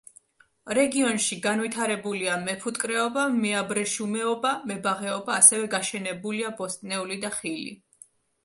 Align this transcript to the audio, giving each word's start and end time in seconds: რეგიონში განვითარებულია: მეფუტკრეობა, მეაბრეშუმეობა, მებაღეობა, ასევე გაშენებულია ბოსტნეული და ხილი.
რეგიონში 0.77 1.35
განვითარებულია: 1.41 2.37
მეფუტკრეობა, 2.47 3.27
მეაბრეშუმეობა, 3.43 4.55
მებაღეობა, 4.73 5.39
ასევე 5.45 5.71
გაშენებულია 5.77 6.55
ბოსტნეული 6.63 7.21
და 7.29 7.33
ხილი. 7.39 7.71